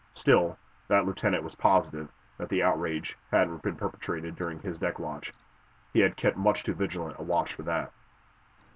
[0.15, 0.57] Still,
[0.87, 2.09] that lieutenant was positive
[2.39, 5.31] that the outrage hadn't been perpetrated during his deck watch.
[5.93, 7.91] He had kept much too vigilant a watch for that.